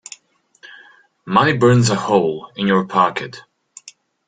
Money 1.25 1.53
burns 1.55 1.91
a 1.91 1.95
hole 1.95 2.51
in 2.55 2.65
your 2.65 2.85
pocket. 2.85 3.39